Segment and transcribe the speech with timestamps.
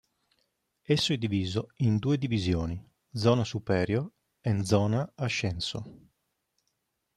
[0.83, 6.07] Esso è diviso in due divisioni: Zona Superior and Zona Ascenso.